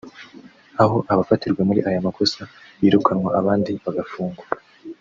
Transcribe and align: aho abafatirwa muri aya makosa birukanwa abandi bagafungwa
aho 0.83 0.97
abafatirwa 1.11 1.61
muri 1.69 1.79
aya 1.89 2.05
makosa 2.07 2.41
birukanwa 2.81 3.29
abandi 3.39 3.71
bagafungwa 3.83 4.43